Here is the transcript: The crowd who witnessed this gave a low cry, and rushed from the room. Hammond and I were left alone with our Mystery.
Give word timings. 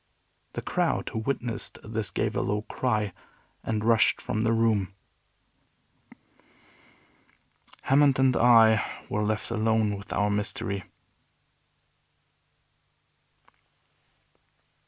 The 0.53 0.63
crowd 0.63 1.09
who 1.09 1.19
witnessed 1.19 1.77
this 1.83 2.09
gave 2.09 2.35
a 2.35 2.41
low 2.41 2.63
cry, 2.63 3.13
and 3.63 3.85
rushed 3.85 4.19
from 4.19 4.41
the 4.41 4.51
room. 4.51 4.95
Hammond 7.83 8.17
and 8.17 8.35
I 8.35 8.83
were 9.09 9.21
left 9.21 9.51
alone 9.51 9.95
with 9.95 10.11
our 10.11 10.31
Mystery. 10.31 10.85